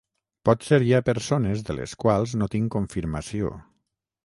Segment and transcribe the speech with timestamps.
[0.47, 3.55] Potser hi ha persones de les quals no tinc confirmació.